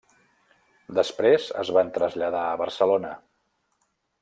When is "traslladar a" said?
1.99-2.57